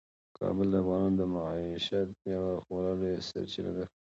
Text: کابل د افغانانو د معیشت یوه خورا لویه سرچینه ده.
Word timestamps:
کابل 0.37 0.67
د 0.71 0.75
افغانانو 0.83 1.17
د 1.19 1.21
معیشت 1.33 2.09
یوه 2.35 2.53
خورا 2.63 2.93
لویه 2.99 3.25
سرچینه 3.29 3.71
ده. 3.77 3.85